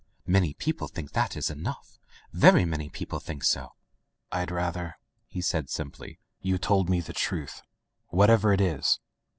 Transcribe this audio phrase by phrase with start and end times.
[0.25, 1.99] "Many people think that is enough.
[2.35, 3.73] Fery many people diink so."
[4.31, 7.61] "Fd rather," he said simply, "you told me the truth,
[8.09, 8.99] whatever it is.